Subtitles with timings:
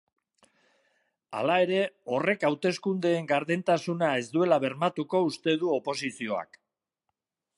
[1.39, 1.81] Hala ere,
[2.15, 6.61] horrek hauteskundeen gardentasuna ez duela bermatuko uste du oposizioak.